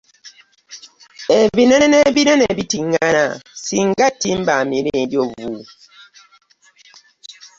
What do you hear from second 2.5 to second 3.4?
bitingana